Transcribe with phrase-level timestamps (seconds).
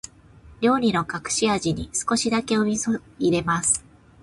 [0.61, 3.85] 料理の隠し味に、少しだけお味噌を入れます。